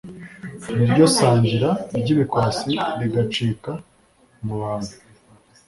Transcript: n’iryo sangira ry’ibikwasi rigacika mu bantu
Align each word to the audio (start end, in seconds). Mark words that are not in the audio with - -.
n’iryo 0.75 1.05
sangira 1.17 1.69
ry’ibikwasi 1.99 2.71
rigacika 2.99 3.71
mu 4.45 4.55
bantu 4.61 4.93